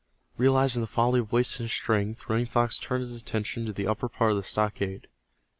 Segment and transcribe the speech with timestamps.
[0.35, 4.09] Realizing the folly of wasting his strength, Running Fox turned his attention to the upper
[4.09, 5.07] part of the stockade.